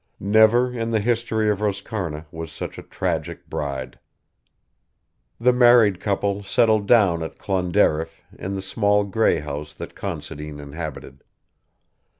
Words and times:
Never 0.19 0.73
in 0.75 0.89
the 0.89 0.99
history 0.99 1.47
of 1.51 1.59
Roscarna 1.61 2.25
was 2.31 2.51
such 2.51 2.79
a 2.79 2.81
tragic 2.81 3.47
bride. 3.47 3.99
The 5.39 5.53
married 5.53 5.99
couple 5.99 6.41
settled 6.41 6.87
down 6.87 7.21
at 7.21 7.37
Clonderriff 7.37 8.23
in 8.33 8.55
the 8.55 8.63
small 8.63 9.03
grey 9.03 9.41
house 9.41 9.75
that 9.75 9.93
Considine 9.93 10.59
inhabited. 10.59 11.23